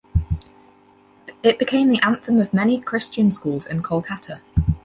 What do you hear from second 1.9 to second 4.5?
anthem of many Christian schools in Kolkata.